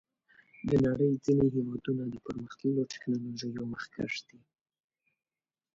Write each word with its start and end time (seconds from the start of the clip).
د 0.69 0.71
نړۍ 0.85 1.11
ځینې 1.25 1.45
هېوادونه 1.55 2.03
د 2.09 2.15
پرمختللو 2.25 2.89
ټکنالوژیو 2.91 3.61
مخکښ 3.73 4.13
دي. 4.27 4.39